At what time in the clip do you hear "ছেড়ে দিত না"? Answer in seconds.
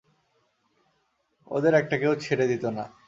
2.15-2.85